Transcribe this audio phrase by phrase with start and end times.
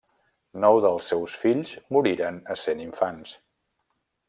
[0.63, 3.37] Nou dels seus fills moririen essent infants.